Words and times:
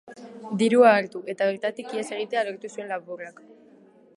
Dirua 0.61 0.93
hartu, 1.01 1.21
eta 1.33 1.47
bertatik 1.49 1.93
ihes 1.97 2.07
egitea 2.17 2.45
lortu 2.49 2.73
zuen 2.77 2.91
lapurrak. 2.95 3.45